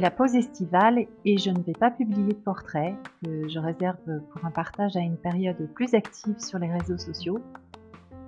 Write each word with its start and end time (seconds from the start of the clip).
La 0.00 0.12
pause 0.12 0.36
estivale 0.36 1.06
et 1.24 1.38
je 1.38 1.50
ne 1.50 1.60
vais 1.60 1.72
pas 1.72 1.90
publier 1.90 2.32
de 2.32 2.38
portrait 2.38 2.94
que 3.24 3.48
je 3.48 3.58
réserve 3.58 3.96
pour 4.30 4.44
un 4.44 4.50
partage 4.52 4.96
à 4.96 5.00
une 5.00 5.16
période 5.16 5.56
plus 5.74 5.92
active 5.92 6.38
sur 6.38 6.60
les 6.60 6.70
réseaux 6.70 6.96
sociaux. 6.96 7.40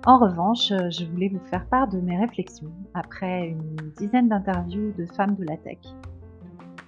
En 0.05 0.17
revanche, 0.17 0.67
je 0.67 1.05
voulais 1.05 1.29
vous 1.29 1.39
faire 1.45 1.65
part 1.67 1.87
de 1.87 2.01
mes 2.01 2.17
réflexions 2.17 2.73
après 2.93 3.47
une 3.47 3.77
dizaine 3.97 4.27
d'interviews 4.27 4.91
de 4.97 5.05
femmes 5.15 5.35
de 5.35 5.45
la 5.45 5.55
tech. 5.55 5.77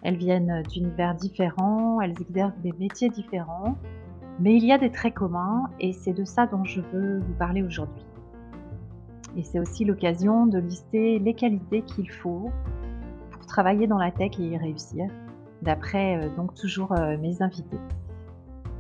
Elles 0.02 0.18
viennent 0.18 0.64
d'univers 0.70 1.16
différents, 1.16 2.02
elles 2.02 2.22
exercent 2.22 2.60
des 2.62 2.74
métiers 2.78 3.10
différents, 3.10 3.78
mais 4.42 4.58
il 4.58 4.66
y 4.66 4.74
a 4.74 4.78
des 4.78 4.92
traits 4.92 5.14
communs 5.14 5.70
et 5.80 5.94
c'est 5.94 6.14
de 6.14 6.26
ça 6.26 6.46
dont 6.46 6.66
je 6.66 6.82
veux 6.82 7.20
vous 7.20 7.34
parler 7.36 7.64
aujourd'hui. 7.64 8.04
Et 9.38 9.44
c'est 9.44 9.60
aussi 9.60 9.86
l'occasion 9.86 10.46
de 10.46 10.60
lister 10.60 11.20
les 11.20 11.36
qualités 11.36 11.84
qu'il 11.84 12.12
faut 12.12 12.52
travailler 13.54 13.86
dans 13.86 14.00
la 14.00 14.10
tech 14.10 14.32
et 14.40 14.48
y 14.48 14.58
réussir, 14.58 15.06
d'après 15.62 16.18
euh, 16.18 16.36
donc 16.36 16.56
toujours 16.56 16.92
euh, 16.94 17.18
mes 17.20 17.40
invités. 17.44 17.78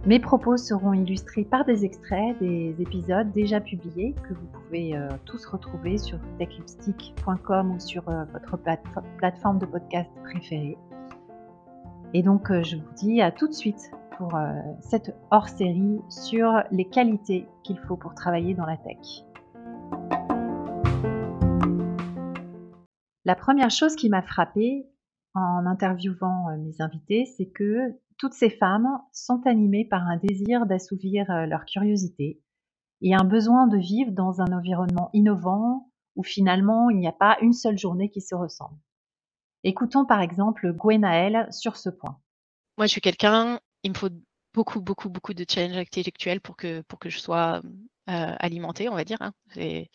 Mes 0.08 0.20
propos 0.20 0.58
seront 0.58 0.94
illustrés 0.94 1.44
par 1.44 1.64
des 1.64 1.86
extraits 1.86 2.38
des 2.39 2.75
épisodes 2.80 3.31
déjà 3.31 3.62
publiés 3.62 4.16
que 4.28 4.34
vous 4.34 4.47
pouvez 4.47 4.97
euh, 4.97 5.08
tous 5.25 5.45
retrouver 5.45 6.00
sur 6.00 6.17
techlipstick.com 6.39 7.72
ou 7.72 7.80
sur 7.80 8.03
votre 8.03 8.58
plateforme 9.17 9.59
de 9.59 9.67
podcast 9.67 10.09
préférée. 10.23 10.78
Et 12.16 12.23
donc 12.23 12.52
je 12.52 12.78
vous 12.78 12.94
dis 12.95 13.22
à 13.22 13.31
tout 13.31 13.47
de 13.47 13.53
suite 13.53 13.92
pour 14.17 14.38
cette 14.81 15.16
hors-série 15.31 16.02
sur 16.09 16.64
les 16.72 16.86
qualités 16.86 17.47
qu'il 17.64 17.80
faut 17.80 17.95
pour 17.95 18.14
travailler 18.14 18.53
dans 18.53 18.66
la 18.66 18.78
tech. 18.78 19.23
La 23.25 23.35
première 23.35 23.71
chose 23.71 23.95
qui 23.95 24.09
m'a 24.09 24.21
frappée 24.21 24.85
en 25.33 25.66
interviewant 25.66 26.49
euh, 26.49 26.57
mes 26.57 26.81
invités, 26.81 27.25
c'est 27.25 27.47
que 27.47 27.93
toutes 28.17 28.33
ces 28.33 28.49
femmes 28.49 28.99
sont 29.11 29.41
animées 29.45 29.85
par 29.85 30.03
un 30.03 30.17
désir 30.17 30.66
d'assouvir 30.66 31.29
euh, 31.31 31.45
leur 31.45 31.66
curiosité 31.66 32.41
et 33.01 33.16
un 33.16 33.23
besoin 33.23 33.67
de 33.67 33.77
vivre 33.77 34.11
dans 34.11 34.41
un 34.41 34.51
environnement 34.53 35.09
innovant 35.13 35.89
où 36.16 36.23
finalement 36.23 36.89
il 36.89 36.97
n'y 36.97 37.07
a 37.07 37.13
pas 37.13 37.38
une 37.41 37.53
seule 37.53 37.77
journée 37.77 38.09
qui 38.09 38.21
se 38.21 38.35
ressemble. 38.35 38.77
Écoutons 39.63 40.05
par 40.05 40.21
exemple 40.21 40.71
Gwenaëlle 40.73 41.47
sur 41.51 41.77
ce 41.77 41.89
point. 41.89 42.19
Moi, 42.77 42.88
je 42.88 42.91
suis 42.91 43.01
quelqu'un, 43.01 43.59
il 43.83 43.91
me 43.91 43.97
faut 43.97 44.09
beaucoup, 44.53 44.81
beaucoup, 44.81 45.09
beaucoup 45.09 45.33
de 45.33 45.45
challenge 45.49 45.77
intellectuels 45.77 46.41
pour 46.41 46.55
que, 46.55 46.81
pour 46.81 46.99
que 46.99 47.09
je 47.09 47.19
sois 47.19 47.61
euh, 48.09 48.35
alimentée, 48.39 48.89
on 48.89 48.95
va 48.95 49.03
dire. 49.03 49.21
Hein. 49.21 49.33
Et 49.55 49.89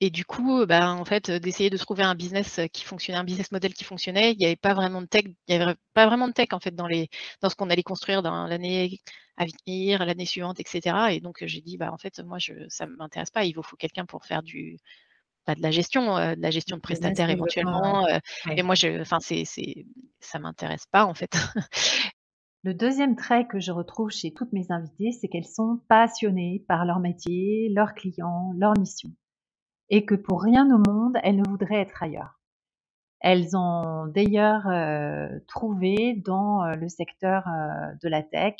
et 0.00 0.10
du 0.10 0.24
coup, 0.24 0.64
bah, 0.66 0.92
en 0.92 1.04
fait, 1.04 1.30
d'essayer 1.30 1.68
de 1.68 1.76
trouver 1.76 2.02
un 2.02 2.14
business 2.14 2.60
qui 2.72 2.84
fonctionnait, 2.84 3.18
un 3.18 3.24
business 3.24 3.52
model 3.52 3.74
qui 3.74 3.84
fonctionnait, 3.84 4.32
il 4.32 4.38
n'y 4.38 4.46
avait 4.46 4.56
pas 4.56 4.72
vraiment 4.72 5.02
de 5.02 5.06
tech, 5.06 5.24
il 5.46 5.54
y 5.54 5.60
avait 5.60 5.74
pas 5.92 6.06
vraiment 6.06 6.26
de 6.26 6.32
tech 6.32 6.48
en 6.52 6.60
fait 6.60 6.74
dans 6.74 6.86
les, 6.86 7.10
dans 7.42 7.50
ce 7.50 7.54
qu'on 7.54 7.68
allait 7.68 7.82
construire 7.82 8.22
dans 8.22 8.46
l'année 8.46 8.98
à 9.36 9.44
venir, 9.44 10.04
l'année 10.06 10.24
suivante, 10.24 10.58
etc. 10.58 10.96
Et 11.10 11.20
donc 11.20 11.44
j'ai 11.44 11.60
dit, 11.60 11.76
bah 11.76 11.92
en 11.92 11.98
fait, 11.98 12.18
moi, 12.20 12.38
je, 12.38 12.54
ça 12.68 12.86
ne 12.86 12.96
m'intéresse 12.96 13.30
pas. 13.30 13.44
Il 13.44 13.52
vous 13.52 13.62
faut 13.62 13.76
quelqu'un 13.76 14.06
pour 14.06 14.24
faire 14.24 14.42
du, 14.42 14.78
bah, 15.46 15.54
de 15.54 15.62
la 15.62 15.70
gestion, 15.70 16.16
de 16.16 16.40
la 16.40 16.50
gestion 16.50 16.76
de 16.76 16.82
prestataires 16.82 17.30
éventuellement. 17.30 18.06
Et 18.50 18.62
moi, 18.62 18.74
je, 18.74 19.00
enfin, 19.02 19.18
c'est, 19.20 19.44
c'est, 19.44 19.86
ça 20.20 20.38
m'intéresse 20.38 20.86
pas 20.90 21.04
en 21.04 21.14
fait. 21.14 21.32
Le 22.62 22.74
deuxième 22.74 23.16
trait 23.16 23.46
que 23.46 23.58
je 23.58 23.72
retrouve 23.72 24.10
chez 24.10 24.32
toutes 24.34 24.52
mes 24.52 24.66
invitées, 24.70 25.12
c'est 25.12 25.28
qu'elles 25.28 25.46
sont 25.46 25.80
passionnées 25.88 26.62
par 26.68 26.84
leur 26.84 27.00
métier, 27.00 27.70
leurs 27.74 27.94
clients, 27.94 28.52
leur 28.58 28.78
mission 28.78 29.10
et 29.90 30.04
que 30.04 30.14
pour 30.14 30.42
rien 30.42 30.66
au 30.74 30.78
monde, 30.78 31.18
elles 31.22 31.36
ne 31.36 31.48
voudraient 31.48 31.80
être 31.80 32.02
ailleurs. 32.02 32.40
Elles 33.20 33.54
ont 33.54 34.06
d'ailleurs 34.06 34.66
euh, 34.66 35.28
trouvé 35.46 36.14
dans 36.24 36.64
euh, 36.64 36.74
le 36.74 36.88
secteur 36.88 37.46
euh, 37.48 37.92
de 38.02 38.08
la 38.08 38.22
tech 38.22 38.54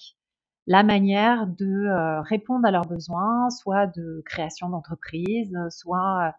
la 0.66 0.82
manière 0.82 1.48
de 1.48 2.20
répondre 2.20 2.64
à 2.64 2.70
leurs 2.70 2.86
besoins, 2.86 3.50
soit 3.50 3.88
de 3.88 4.22
création 4.24 4.69
d'entreprise, 4.69 5.56
soit 5.70 6.32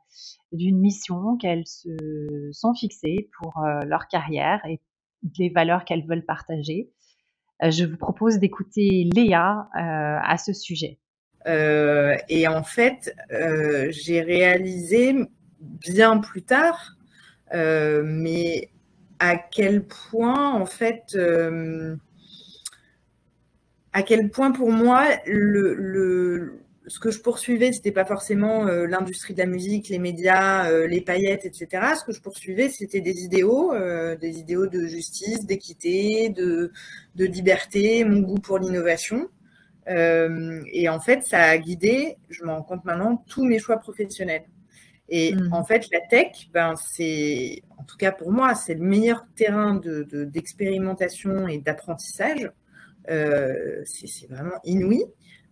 d'une 0.53 0.79
mission 0.79 1.35
qu'elles 1.35 1.67
se 1.67 1.89
sont 2.53 2.73
fixées 2.73 3.29
pour 3.37 3.61
leur 3.83 4.07
carrière 4.07 4.63
et 4.65 4.79
les 5.37 5.49
valeurs 5.49 5.83
qu'elles 5.83 6.05
veulent 6.05 6.23
partager. 6.23 6.93
je 7.61 7.83
vous 7.83 7.97
propose 7.97 8.37
d'écouter 8.37 9.09
Léa 9.13 9.67
à 9.73 10.37
ce 10.37 10.53
sujet. 10.53 11.01
Euh, 11.47 12.15
et 12.29 12.47
en 12.47 12.63
fait, 12.63 13.15
euh, 13.31 13.87
j'ai 13.91 14.21
réalisé 14.21 15.15
bien 15.59 16.17
plus 16.19 16.43
tard, 16.43 16.97
euh, 17.53 18.03
mais 18.05 18.69
à 19.19 19.37
quel 19.37 19.83
point, 19.83 20.51
en 20.53 20.65
fait, 20.65 21.17
à 23.93 24.03
quel 24.03 24.29
point 24.29 24.51
pour 24.51 24.71
moi, 24.71 25.05
ce 26.87 26.99
que 26.99 27.11
je 27.11 27.19
poursuivais, 27.19 27.71
c'était 27.71 27.91
pas 27.91 28.05
forcément 28.05 28.65
l'industrie 28.65 29.35
de 29.35 29.39
la 29.39 29.45
musique, 29.45 29.89
les 29.89 29.99
médias, 29.99 30.87
les 30.87 31.01
paillettes, 31.01 31.45
etc. 31.45 31.93
Ce 31.99 32.03
que 32.03 32.13
je 32.13 32.21
poursuivais, 32.21 32.69
c'était 32.69 33.01
des 33.01 33.23
idéaux, 33.23 33.73
des 34.19 34.39
idéaux 34.39 34.65
de 34.65 34.87
justice, 34.87 35.45
d'équité, 35.45 36.29
de 36.29 36.71
liberté, 37.15 38.03
mon 38.03 38.21
goût 38.21 38.39
pour 38.39 38.57
l'innovation. 38.57 39.29
Euh, 39.91 40.61
et 40.71 40.89
en 40.89 40.99
fait, 40.99 41.23
ça 41.23 41.41
a 41.41 41.57
guidé, 41.57 42.17
je 42.29 42.43
m'en 42.43 42.57
rends 42.57 42.63
compte 42.63 42.85
maintenant, 42.85 43.23
tous 43.27 43.43
mes 43.43 43.59
choix 43.59 43.77
professionnels. 43.77 44.45
Et 45.09 45.33
mmh. 45.33 45.53
en 45.53 45.63
fait, 45.65 45.87
la 45.91 45.99
tech, 46.09 46.49
ben, 46.53 46.75
c'est, 46.75 47.63
en 47.77 47.83
tout 47.83 47.97
cas 47.97 48.11
pour 48.11 48.31
moi, 48.31 48.55
c'est 48.55 48.75
le 48.75 48.81
meilleur 48.81 49.25
terrain 49.35 49.79
d'expérimentation 49.83 51.45
de, 51.45 51.49
et 51.49 51.57
d'apprentissage. 51.57 52.49
Euh, 53.09 53.81
c'est 53.83 54.29
vraiment 54.29 54.59
inouï. 54.63 55.03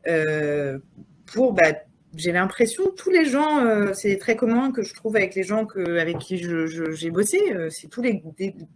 Euh, 0.07 0.79
pour, 1.25 1.53
bah, 1.53 1.73
j'ai 2.15 2.31
l'impression, 2.31 2.83
tous 2.95 3.09
les 3.11 3.25
gens, 3.25 3.93
c'est 3.93 4.17
très 4.17 4.35
commun 4.35 4.71
que 4.71 4.81
je 4.81 4.95
trouve 4.95 5.15
avec 5.15 5.35
les 5.35 5.43
gens 5.43 5.65
que, 5.65 5.99
avec 5.99 6.17
qui 6.17 6.37
j'ai 6.37 7.11
bossé, 7.11 7.37
c'est 7.69 7.87
tous 7.87 8.01
les, 8.01 8.23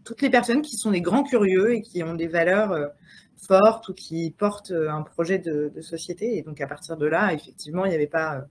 toutes 0.04 0.22
les 0.22 0.30
personnes 0.30 0.62
qui 0.62 0.78
sont 0.78 0.92
des 0.92 1.02
grands 1.02 1.24
curieux 1.24 1.74
et 1.74 1.82
qui 1.82 2.04
ont 2.04 2.14
des 2.14 2.28
valeurs 2.28 2.92
forte 3.46 3.90
ou 3.90 3.94
qui 3.94 4.32
porte 4.32 4.72
euh, 4.72 4.90
un 4.90 5.02
projet 5.04 5.40
de, 5.40 5.72
société. 5.82 6.38
Et 6.38 6.42
donc 6.42 6.62
à 6.62 6.68
partir 6.68 6.98
de 6.98 7.06
là, 7.06 7.34
effectivement, 7.34 7.86
il 7.86 7.90
n'y 7.90 7.96
avait 7.96 8.08
pas, 8.08 8.38
euh, 8.38 8.42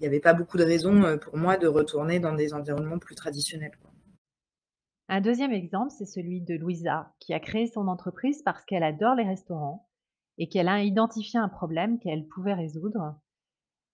il 0.00 0.06
avait 0.06 0.20
pas 0.20 0.34
beaucoup 0.34 0.56
de 0.56 0.64
raisons 0.64 1.02
euh, 1.04 1.16
pour 1.16 1.36
moi 1.36 1.56
de 1.56 1.66
retourner 1.66 2.20
dans 2.20 2.34
des 2.34 2.54
environnements 2.54 2.98
plus 2.98 3.14
traditionnels. 3.14 3.76
Un 5.08 5.20
deuxième 5.20 5.52
exemple, 5.52 5.92
c'est 5.96 6.06
celui 6.06 6.40
de 6.40 6.54
Louisa, 6.54 7.12
qui 7.20 7.34
a 7.34 7.40
créé 7.40 7.66
son 7.66 7.88
entreprise 7.88 8.42
parce 8.42 8.64
qu'elle 8.64 8.82
adore 8.82 9.14
les 9.14 9.24
restaurants 9.24 9.88
et 10.38 10.48
qu'elle 10.48 10.68
a 10.68 10.82
identifié 10.82 11.38
un 11.38 11.48
problème 11.48 11.98
qu'elle 11.98 12.26
pouvait 12.26 12.54
résoudre. 12.54 13.16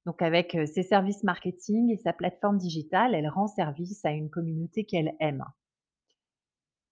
Donc 0.06 0.22
avec 0.22 0.56
ses 0.66 0.84
services 0.84 1.24
marketing 1.24 1.90
et 1.90 1.96
sa 1.96 2.12
plateforme 2.12 2.58
digitale, 2.58 3.14
elle 3.14 3.28
rend 3.28 3.48
service 3.48 4.04
à 4.04 4.10
une 4.10 4.30
communauté 4.30 4.84
qu'elle 4.84 5.14
aime. 5.18 5.44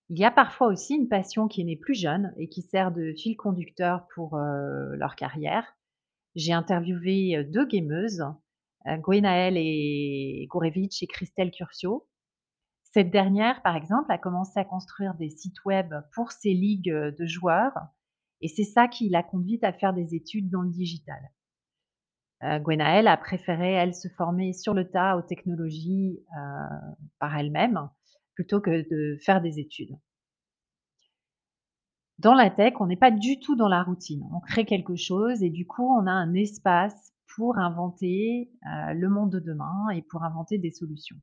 Il 0.08 0.18
y 0.18 0.24
a 0.24 0.30
parfois 0.30 0.68
aussi 0.68 0.94
une 0.94 1.08
passion 1.08 1.48
qui 1.48 1.60
est 1.60 1.64
née 1.64 1.76
plus 1.76 1.94
jeune 1.94 2.32
et 2.36 2.48
qui 2.48 2.62
sert 2.62 2.92
de 2.92 3.12
fil 3.12 3.36
conducteur 3.36 4.06
pour 4.14 4.36
euh, 4.36 4.94
leur 4.96 5.16
carrière. 5.16 5.76
J'ai 6.36 6.52
interviewé 6.52 7.36
euh, 7.36 7.44
deux 7.44 7.66
gameuses, 7.66 8.22
euh, 8.86 8.96
Gwenaëlle 8.98 9.56
et 9.56 10.46
Gourevitch 10.48 11.02
et 11.02 11.08
Christelle 11.08 11.50
Curcio. 11.50 12.06
Cette 12.92 13.10
dernière, 13.10 13.62
par 13.62 13.74
exemple, 13.74 14.12
a 14.12 14.18
commencé 14.18 14.60
à 14.60 14.64
construire 14.64 15.14
des 15.14 15.28
sites 15.28 15.64
web 15.64 15.92
pour 16.14 16.30
ses 16.30 16.54
ligues 16.54 16.92
de 16.92 17.26
joueurs 17.26 17.76
et 18.40 18.48
c'est 18.48 18.64
ça 18.64 18.86
qui 18.86 19.08
l'a 19.08 19.24
conduite 19.24 19.64
à 19.64 19.72
faire 19.72 19.92
des 19.92 20.14
études 20.14 20.50
dans 20.50 20.62
le 20.62 20.70
digital. 20.70 21.20
Euh, 22.44 22.60
a 22.60 23.16
préféré, 23.16 23.72
elle, 23.72 23.94
se 23.94 24.08
former 24.08 24.52
sur 24.52 24.72
le 24.72 24.88
tas 24.88 25.16
aux 25.16 25.22
technologies 25.22 26.22
par 27.18 27.36
elle-même 27.36 27.90
plutôt 28.36 28.60
que 28.60 28.88
de 28.88 29.18
faire 29.24 29.42
des 29.42 29.58
études. 29.58 29.98
Dans 32.18 32.34
la 32.34 32.50
tech, 32.50 32.74
on 32.80 32.86
n'est 32.86 32.96
pas 32.96 33.10
du 33.10 33.40
tout 33.40 33.56
dans 33.56 33.68
la 33.68 33.82
routine. 33.82 34.22
On 34.32 34.40
crée 34.40 34.64
quelque 34.66 34.96
chose 34.96 35.42
et 35.42 35.50
du 35.50 35.66
coup, 35.66 35.84
on 35.98 36.06
a 36.06 36.10
un 36.12 36.34
espace 36.34 37.12
pour 37.34 37.58
inventer 37.58 38.50
euh, 38.66 38.92
le 38.94 39.08
monde 39.08 39.30
de 39.32 39.40
demain 39.40 39.88
et 39.94 40.02
pour 40.02 40.22
inventer 40.24 40.58
des 40.58 40.70
solutions. 40.70 41.16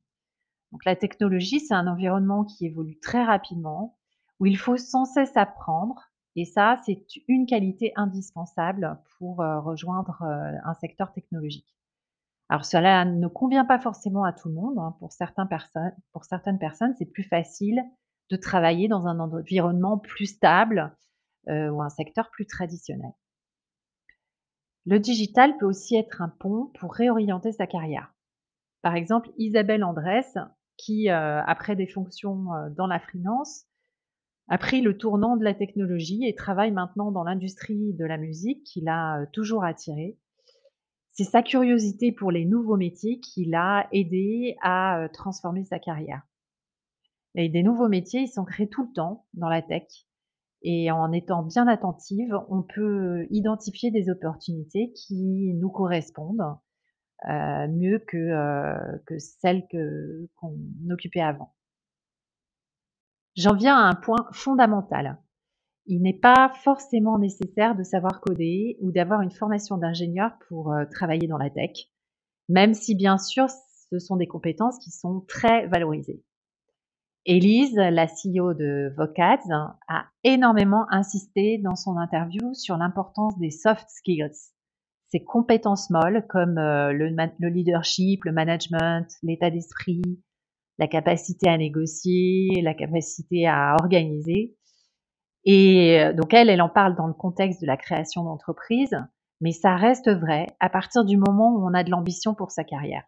Donc 0.72 0.84
la 0.86 0.96
technologie, 0.96 1.60
c'est 1.60 1.74
un 1.74 1.86
environnement 1.88 2.44
qui 2.44 2.66
évolue 2.66 2.98
très 3.00 3.24
rapidement, 3.24 3.98
où 4.40 4.46
il 4.46 4.58
faut 4.58 4.76
sans 4.78 5.04
cesse 5.06 5.36
apprendre 5.36 6.02
et 6.36 6.44
ça, 6.46 6.78
c'est 6.86 7.04
une 7.28 7.46
qualité 7.46 7.92
indispensable 7.96 8.98
pour, 9.18 9.42
heu, 9.42 9.58
rejoindre, 9.60 10.22
heu, 10.22 10.58
un 10.64 10.74
secteur 10.74 11.12
technologique. 11.12 11.76
Alors 12.50 12.64
cela 12.64 13.04
ne 13.04 13.26
convient 13.28 13.64
pas 13.66 13.78
forcément 13.78 14.24
à 14.24 14.32
tout 14.32 14.48
le 14.48 14.54
monde, 14.54 14.78
hein. 14.78 14.96
Pour 14.98 15.12
certaines 15.12 16.58
personnes, 16.58 16.94
c'est 16.98 17.06
plus 17.06 17.22
facile 17.24 17.82
de 18.30 18.36
travailler 18.36 18.88
dans 18.88 19.06
un 19.06 19.18
environnement 19.20 19.98
plus 19.98 20.26
stable, 20.26 20.94
heu, 21.48 21.70
ou 21.70 21.82
un 21.82 21.90
secteur 21.90 22.30
plus 22.30 22.46
traditionnel. 22.46 23.12
Le 24.86 24.98
digital 24.98 25.58
peut 25.58 25.66
aussi 25.66 25.94
être 25.94 26.22
un 26.22 26.30
pont 26.30 26.70
pour 26.80 26.94
réorienter 26.94 27.52
sa 27.52 27.66
carrière. 27.66 28.14
Par 28.82 28.96
exemple, 28.96 29.30
Isabelle 29.38 29.84
Andrès 29.84 30.38
qui, 30.78 31.08
heu, 31.10 31.12
après 31.14 31.76
des 31.76 31.86
fonctions, 31.86 32.54
heu, 32.54 32.70
dans 32.76 32.86
la 32.88 33.00
finance, 33.00 33.66
a 34.48 34.58
pris 34.58 34.82
le 34.82 34.98
tournant 34.98 35.36
de 35.36 35.44
la 35.44 35.54
technologie 35.54 36.26
et 36.26 36.34
travaille 36.34 36.72
maintenant 36.72 37.12
dans 37.12 37.24
l'industrie 37.24 37.94
de 37.94 38.04
la 38.06 38.18
musique 38.18 38.64
qui 38.64 38.80
l'a, 38.82 39.20
heu, 39.22 39.28
toujours 39.32 39.64
attirée. 39.64 40.18
C'est 41.16 41.22
sa 41.22 41.42
curiosité 41.44 42.10
pour 42.10 42.32
les 42.32 42.44
nouveaux 42.44 42.76
métiers 42.76 43.20
qui 43.20 43.44
l'a 43.44 43.86
aidé 43.92 44.56
à, 44.62 45.04
heu, 45.04 45.08
transformer 45.12 45.62
sa 45.64 45.78
carrière. 45.78 46.22
Et 47.36 47.48
des 47.48 47.62
nouveaux 47.62 47.88
métiers, 47.88 48.22
ils 48.22 48.28
sont 48.28 48.44
créés 48.44 48.68
tout 48.68 48.84
le 48.86 48.92
temps 48.92 49.26
dans 49.34 49.48
la 49.48 49.62
tech 49.62 49.84
et 50.62 50.90
en 50.90 51.12
étant 51.12 51.42
bien 51.44 51.68
attentive, 51.68 52.38
on 52.50 52.62
peut 52.62 53.26
identifier 53.30 53.90
des 53.90 54.10
opportunités 54.10 54.92
qui 54.94 55.54
nous 55.54 55.70
correspondent, 55.70 56.56
heu, 57.28 57.68
mieux 57.68 58.00
que, 58.00 58.18
heu, 58.18 59.02
que 59.06 59.18
celles 59.18 59.66
que 59.70 60.28
qu'on 60.36 60.56
occupait 60.90 61.20
avant. 61.22 61.52
J'en 63.36 63.54
viens 63.54 63.76
à 63.76 63.88
un 63.88 63.94
point 63.94 64.28
fondamental. 64.32 65.18
Il 65.86 66.00
n'est 66.02 66.18
pas 66.18 66.50
forcément 66.62 67.18
nécessaire 67.18 67.76
de 67.76 67.82
savoir 67.82 68.20
coder 68.20 68.78
ou 68.80 68.90
d'avoir 68.90 69.20
une 69.20 69.30
formation 69.30 69.76
d'ingénieur 69.76 70.32
pour, 70.48 70.72
heu, 70.72 70.88
travailler 70.90 71.28
dans 71.28 71.36
la 71.36 71.50
tech, 71.50 71.88
même 72.48 72.74
si 72.74 72.94
bien 72.94 73.18
sûr 73.18 73.46
ce 73.90 73.98
sont 73.98 74.16
des 74.16 74.26
compétences 74.26 74.78
qui 74.78 74.90
sont 74.90 75.24
très 75.28 75.66
valorisées. 75.66 76.22
Élise, 77.26 77.74
la 77.74 78.06
CEO 78.06 78.54
de 78.54 78.92
Vocads, 78.96 79.76
a 79.88 80.06
énormément 80.24 80.86
insisté 80.90 81.58
dans 81.58 81.74
son 81.74 81.96
interview 81.96 82.52
sur 82.54 82.76
l'importance 82.76 83.38
des 83.38 83.50
soft 83.50 83.88
skills. 83.88 84.52
Ces 85.08 85.22
compétences 85.22 85.90
molles 85.90 86.26
comme, 86.28 86.56
le 86.56 87.08
le 87.38 87.48
leadership, 87.48 88.24
le 88.24 88.32
management, 88.32 89.06
l'état 89.22 89.50
d'esprit, 89.50 90.02
la 90.78 90.86
capacité 90.86 91.48
à 91.48 91.56
négocier, 91.56 92.60
la 92.62 92.74
capacité 92.74 93.46
à 93.46 93.76
organiser 93.80 94.56
et 95.44 96.12
donc 96.14 96.32
elle, 96.32 96.48
elle 96.50 96.62
en 96.62 96.68
parle 96.68 96.96
dans 96.96 97.06
le 97.06 97.12
contexte 97.12 97.60
de 97.60 97.66
la 97.66 97.76
création 97.76 98.24
d'entreprise, 98.24 98.96
mais 99.40 99.52
ça 99.52 99.76
reste 99.76 100.10
vrai 100.10 100.46
à 100.60 100.68
partir 100.68 101.04
du 101.04 101.16
moment 101.16 101.54
où 101.54 101.66
on 101.66 101.74
a 101.74 101.84
de 101.84 101.90
l'ambition 101.90 102.34
pour 102.34 102.50
sa 102.50 102.64
carrière. 102.64 103.04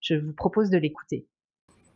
Je 0.00 0.14
vous 0.14 0.32
propose 0.32 0.70
de 0.70 0.78
l'écouter. 0.78 1.26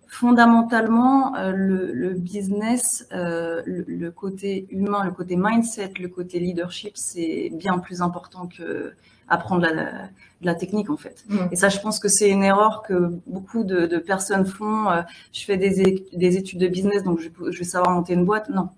Fondamentalement, 0.09 1.37
euh, 1.37 1.53
le, 1.53 1.93
le, 1.93 2.15
business, 2.15 3.07
euh, 3.13 3.63
le, 3.67 3.85
le, 3.87 4.11
côté 4.11 4.67
humain, 4.71 5.05
le 5.05 5.11
côté 5.11 5.37
mindset, 5.37 5.93
le 6.01 6.09
côté 6.09 6.41
leadership, 6.41 6.97
c'est 6.97 7.51
bien 7.53 7.79
plus 7.79 8.01
important 8.01 8.47
que 8.47 8.95
apprendre 9.29 9.61
la, 9.61 9.73
de 9.75 10.47
la 10.47 10.55
technique 10.55 10.89
en 10.89 10.97
fait. 10.97 11.25
Mmh. 11.29 11.37
Et 11.53 11.57
ça, 11.57 11.69
je 11.69 11.79
pense 11.81 11.99
que 11.99 12.09
c'est 12.09 12.31
une 12.31 12.43
erreur 12.43 12.83
que 12.83 13.21
beaucoup 13.27 13.65
de, 13.65 13.87
de 13.87 13.99
personnes 13.99 14.47
font. 14.47 14.91
Euh, 14.91 15.03
je 15.35 15.45
fais 15.45 15.59
des, 15.59 16.07
des, 16.11 16.37
études 16.39 16.61
de 16.61 16.69
business, 16.69 17.05
donc 17.05 17.21
je, 17.21 17.29
je 17.51 17.59
vais 17.59 17.65
savoir 17.65 17.95
monter 17.95 18.15
une 18.15 18.25
boîte. 18.25 18.49
Non, 18.49 18.71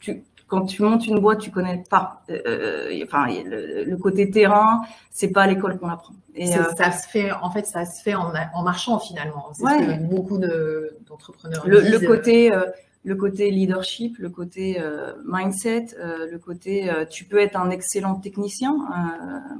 tu, 0.00 0.24
quand 0.50 0.66
tu 0.66 0.82
montes 0.82 1.06
une 1.06 1.20
boîte, 1.20 1.38
tu 1.38 1.50
connais 1.50 1.82
pas. 1.88 2.22
Euh, 2.28 3.00
enfin, 3.04 3.26
le, 3.28 3.84
le, 3.84 3.96
côté 3.96 4.30
terrain, 4.30 4.82
c'est 5.10 5.28
pas 5.28 5.42
à 5.42 5.46
l'école 5.46 5.78
qu'on 5.78 5.88
apprend. 5.88 6.14
Et 6.34 6.54
euh, 6.56 6.64
ça 6.76 6.90
se 6.90 7.08
fait, 7.08 7.30
en 7.30 7.50
fait, 7.50 7.66
ça 7.66 7.86
se 7.86 8.02
fait 8.02 8.14
en, 8.14 8.32
en 8.54 8.62
marchant 8.62 8.98
finalement. 8.98 9.50
C'est 9.52 9.62
ouais. 9.62 9.78
ce 9.78 9.84
que 9.84 10.02
beaucoup 10.02 10.38
d'entrepreneurs 10.38 11.66
le, 11.66 12.04
côté, 12.04 12.52
euh, 12.52 12.64
le 13.04 13.14
côté 13.14 13.50
leadership, 13.50 14.18
le 14.18 14.28
côté 14.28 14.82
mindset, 15.24 15.86
le 15.98 16.36
côté, 16.38 16.90
tu 17.08 17.24
peux 17.24 17.38
être 17.38 17.56
un 17.56 17.70
excellent 17.70 18.16
technicien, 18.16 18.76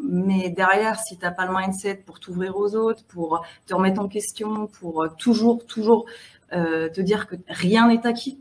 mais 0.02 0.50
derrière, 0.50 0.98
si 0.98 1.16
t'as 1.16 1.30
pas 1.30 1.46
le 1.46 1.54
mindset 1.56 2.02
pour 2.04 2.18
t'ouvrir 2.18 2.56
aux 2.56 2.74
autres, 2.74 3.04
pour 3.04 3.44
te 3.66 3.74
remettre 3.74 4.00
en 4.00 4.08
question, 4.08 4.66
pour 4.66 5.06
toujours, 5.16 5.64
toujours 5.66 6.06
te 6.50 7.00
dire 7.00 7.28
que 7.28 7.36
rien 7.48 7.86
n'est 7.86 8.04
acquis 8.06 8.40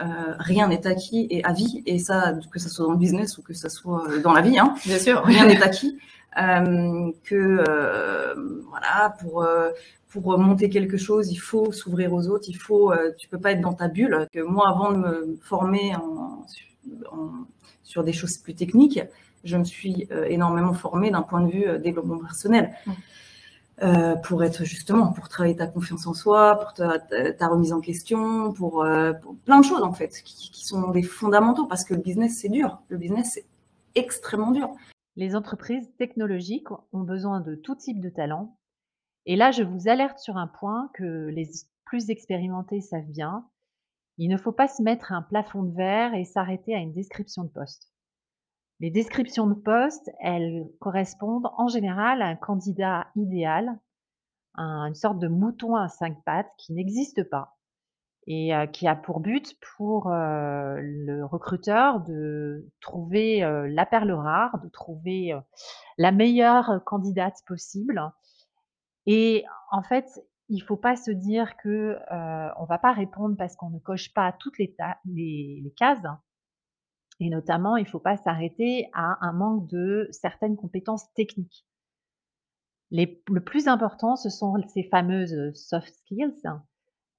euh, 0.00 0.34
rien 0.38 0.68
n'est 0.68 0.86
acquis 0.86 1.26
et 1.30 1.44
à 1.44 1.52
vie, 1.52 1.82
et 1.86 1.98
ça, 1.98 2.34
que 2.50 2.58
ce 2.58 2.68
soit 2.68 2.86
dans 2.86 2.92
le 2.92 2.98
business 2.98 3.38
ou 3.38 3.42
que 3.42 3.52
ce 3.54 3.68
soit 3.68 4.04
dans 4.22 4.32
la 4.32 4.40
vie, 4.40 4.58
hein, 4.58 4.74
bien 4.86 4.98
sûr, 4.98 5.22
rien 5.22 5.46
n'est 5.46 5.62
acquis. 5.62 5.98
Euh, 6.38 7.10
que 7.24 7.64
euh, 7.68 8.34
voilà, 8.68 9.16
pour 9.20 9.46
pour 10.08 10.38
monter 10.38 10.70
quelque 10.70 10.96
chose, 10.96 11.30
il 11.30 11.36
faut 11.36 11.72
s'ouvrir 11.72 12.12
aux 12.12 12.28
autres, 12.28 12.46
il 12.48 12.56
faut, 12.56 12.92
tu 13.18 13.28
peux 13.28 13.38
pas 13.38 13.52
être 13.52 13.60
dans 13.60 13.74
ta 13.74 13.88
bulle. 13.88 14.26
Que 14.32 14.40
moi, 14.40 14.68
avant 14.68 14.90
de 14.92 14.96
me 14.96 15.38
former 15.42 15.94
en, 15.96 16.44
en, 17.12 17.30
sur 17.84 18.02
des 18.02 18.12
choses 18.12 18.36
plus 18.38 18.54
techniques, 18.54 19.00
je 19.44 19.56
me 19.56 19.64
suis 19.64 20.08
énormément 20.28 20.72
formée 20.72 21.10
d'un 21.10 21.22
point 21.22 21.42
de 21.42 21.50
vue 21.52 21.78
développement 21.78 22.18
personnel. 22.18 22.72
Euh, 23.82 24.14
pour 24.14 24.44
être 24.44 24.64
justement, 24.64 25.10
pour 25.10 25.28
travailler 25.28 25.56
ta 25.56 25.66
confiance 25.66 26.06
en 26.06 26.12
soi, 26.12 26.58
pour 26.58 26.74
ta, 26.74 27.48
remise 27.48 27.72
en 27.72 27.80
question, 27.80 28.52
pour, 28.52 28.84
euh, 28.84 29.14
pour, 29.14 29.36
plein 29.38 29.58
de 29.58 29.64
choses 29.64 29.82
en 29.82 29.94
fait, 29.94 30.20
qui, 30.22 30.66
sont 30.66 30.90
des 30.90 31.02
fondamentaux 31.02 31.66
parce 31.66 31.84
que 31.84 31.94
le 31.94 32.00
business 32.00 32.38
c'est 32.38 32.50
dur, 32.50 32.82
le 32.88 32.98
business 32.98 33.30
c'est 33.32 33.46
extrêmement 33.94 34.50
dur. 34.50 34.70
Les 35.16 35.34
entreprises 35.34 35.90
technologiques 35.96 36.70
ont 36.92 37.00
besoin 37.00 37.40
de 37.40 37.54
tout 37.54 37.74
type 37.74 38.00
de 38.00 38.10
talent. 38.10 38.58
Et 39.24 39.34
là, 39.34 39.50
je 39.50 39.62
vous 39.62 39.88
alerte 39.88 40.18
sur 40.18 40.36
un 40.36 40.46
point 40.46 40.90
que 40.94 41.28
les 41.28 41.48
plus 41.86 42.10
expérimentés 42.10 42.82
savent 42.82 43.10
bien. 43.10 43.46
Il 44.18 44.28
ne 44.28 44.36
faut 44.36 44.52
pas 44.52 44.68
se 44.68 44.82
mettre 44.82 45.12
un 45.12 45.22
plafond 45.22 45.62
de 45.62 45.74
verre 45.74 46.14
et 46.14 46.24
s'arrêter 46.24 46.74
à 46.74 46.78
une 46.78 46.92
description 46.92 47.44
de 47.44 47.50
poste. 47.50 47.90
Les 48.80 48.90
descriptions 48.90 49.46
de 49.46 49.54
poste, 49.54 50.10
elles 50.20 50.66
correspondent 50.80 51.50
en 51.58 51.68
général 51.68 52.22
à 52.22 52.26
un 52.26 52.36
candidat 52.36 53.08
idéal, 53.14 53.78
à 54.54 54.62
une 54.62 54.94
sorte 54.94 55.18
de 55.18 55.28
mouton 55.28 55.76
à 55.76 55.88
cinq 55.88 56.16
pattes 56.24 56.50
qui 56.56 56.72
n'existe 56.72 57.28
pas 57.28 57.58
et 58.26 58.54
euh, 58.54 58.66
qui 58.66 58.86
a 58.86 58.94
pour 58.94 59.20
but 59.20 59.56
pour 59.76 60.08
euh, 60.08 60.76
le 60.80 61.24
recruteur 61.24 62.00
de 62.00 62.66
trouver 62.80 63.42
euh, 63.42 63.68
la 63.68 63.84
perle 63.84 64.12
rare, 64.12 64.58
de 64.62 64.68
trouver 64.68 65.34
la 65.98 66.12
meilleure 66.12 66.82
candidate 66.84 67.36
possible. 67.46 68.02
Et 69.06 69.44
en 69.72 69.82
fait, 69.82 70.06
il 70.48 70.60
faut 70.60 70.76
pas 70.76 70.96
se 70.96 71.10
dire 71.10 71.56
que 71.58 71.98
on 72.58 72.64
va 72.64 72.78
pas 72.78 72.92
répondre 72.92 73.36
parce 73.36 73.56
qu'on 73.56 73.70
ne 73.70 73.78
coche 73.78 74.12
pas 74.14 74.32
toutes 74.32 74.58
les 74.58 74.74
cases. 75.76 76.02
Et 77.20 77.28
notamment, 77.28 77.76
il 77.76 77.84
ne 77.84 77.88
faut 77.88 78.00
pas 78.00 78.16
s'arrêter 78.16 78.88
à 78.92 79.18
un 79.20 79.32
manque 79.32 79.68
de 79.68 80.08
certaines 80.10 80.56
compétences 80.56 81.12
techniques. 81.14 81.66
Les, 82.90 83.22
le 83.28 83.40
plus 83.40 83.68
important, 83.68 84.16
ce 84.16 84.30
sont 84.30 84.56
ces 84.68 84.82
fameuses 84.84 85.52
soft 85.54 85.94
skills, 85.94 86.42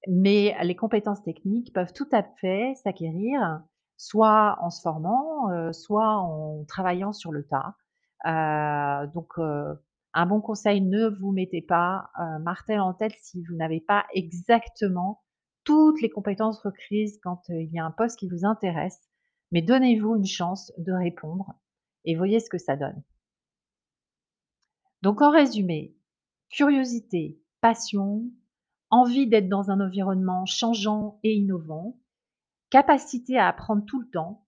mais 0.07 0.55
les 0.63 0.75
compétences 0.75 1.23
techniques 1.23 1.71
peuvent 1.73 1.93
tout 1.93 2.09
à 2.11 2.23
fait 2.23 2.73
s'acquérir, 2.83 3.61
soit 3.97 4.57
en 4.61 4.69
se 4.69 4.81
formant, 4.81 5.49
euh, 5.51 5.71
soit 5.71 6.17
en 6.17 6.65
travaillant 6.65 7.13
sur 7.13 7.31
le 7.31 7.47
tas. 7.47 7.75
Euh, 8.25 9.07
donc, 9.13 9.29
euh, 9.37 9.75
un 10.13 10.25
bon 10.25 10.41
conseil, 10.41 10.81
ne 10.81 11.07
vous 11.07 11.31
mettez 11.31 11.61
pas 11.61 12.09
euh, 12.19 12.39
martel 12.39 12.81
en 12.81 12.93
tête 12.93 13.15
si 13.21 13.43
vous 13.43 13.55
n'avez 13.55 13.79
pas 13.79 14.05
exactement 14.13 15.21
toutes 15.63 16.01
les 16.01 16.09
compétences 16.09 16.59
requises 16.61 17.19
quand 17.23 17.49
euh, 17.49 17.61
il 17.61 17.71
y 17.71 17.79
a 17.79 17.85
un 17.85 17.91
poste 17.91 18.19
qui 18.19 18.27
vous 18.27 18.45
intéresse 18.45 18.99
mais 19.51 19.61
donnez-vous 19.61 20.15
une 20.15 20.25
chance 20.25 20.71
de 20.77 20.93
répondre 20.93 21.53
et 22.05 22.15
voyez 22.15 22.39
ce 22.39 22.49
que 22.49 22.57
ça 22.57 22.75
donne. 22.75 23.03
Donc 25.01 25.21
en 25.21 25.31
résumé, 25.31 25.95
curiosité, 26.49 27.41
passion, 27.59 28.23
envie 28.89 29.27
d'être 29.27 29.49
dans 29.49 29.71
un 29.71 29.79
environnement 29.79 30.45
changeant 30.45 31.19
et 31.23 31.33
innovant, 31.33 31.99
capacité 32.69 33.37
à 33.37 33.47
apprendre 33.47 33.85
tout 33.85 34.01
le 34.01 34.09
temps, 34.09 34.45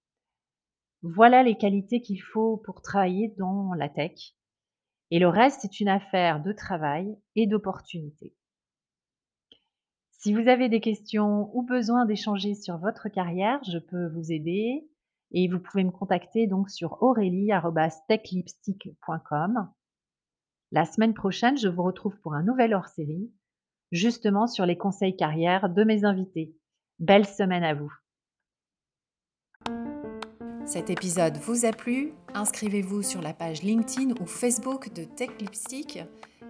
voilà 1.01 1.43
les 1.43 1.57
qualités 1.57 2.01
qu'il 2.01 2.21
faut 2.21 2.57
pour 2.57 2.81
travailler 2.81 3.33
dans 3.37 3.73
la 3.73 3.89
tech. 3.89 4.35
Et 5.11 5.19
le 5.19 5.27
reste, 5.27 5.59
c'est 5.61 5.79
une 5.79 5.89
affaire 5.89 6.41
de 6.41 6.53
travail 6.53 7.17
et 7.35 7.45
d'opportunité. 7.45 8.33
Si 10.09 10.33
vous 10.33 10.47
avez 10.47 10.69
des 10.69 10.79
questions 10.79 11.51
ou 11.53 11.63
besoin 11.63 12.05
d'échanger 12.05 12.55
sur 12.55 12.77
votre 12.77 13.09
carrière, 13.09 13.61
je 13.65 13.77
peux 13.77 14.07
vous 14.07 14.31
aider. 14.31 14.87
Et 15.33 15.47
vous 15.47 15.59
pouvez 15.59 15.83
me 15.83 15.91
contacter 15.91 16.47
donc 16.47 16.69
sur 16.69 17.01
aurélie.techlipstick.com. 17.01 19.69
La 20.71 20.85
semaine 20.85 21.13
prochaine, 21.13 21.57
je 21.57 21.67
vous 21.67 21.83
retrouve 21.83 22.19
pour 22.21 22.33
un 22.33 22.43
nouvel 22.43 22.73
hors-série. 22.73 23.31
justement 23.91 24.47
sur 24.47 24.65
les 24.65 24.77
conseils 24.77 25.15
carrière 25.15 25.69
de 25.69 25.83
mes 25.83 26.03
invités. 26.03 26.55
Belle 26.99 27.27
semaine 27.27 27.63
à 27.63 27.75
vous. 27.75 27.93
Cet 30.65 30.89
épisode 30.89 31.37
vous 31.37 31.65
a 31.65 31.71
plu? 31.71 32.13
Inscrivez-vous 32.33 33.03
sur 33.03 33.21
la 33.21 33.33
page 33.33 33.61
LinkedIn 33.61 34.15
ou 34.19 34.25
Facebook 34.25 34.93
de 34.93 35.03
Tech 35.03 35.29
Lipstick 35.39 35.99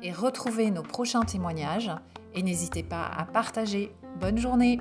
et 0.02 0.12
retrouvez 0.12 0.72
nos 0.72 0.84
prochains 0.84 1.24
témoignages. 1.24 1.92
Et 2.34 2.44
n'hésitez 2.44 2.84
pas 2.84 3.06
à 3.06 3.26
partager. 3.26 3.92
Bonne 4.20 4.38
journée 4.38 4.80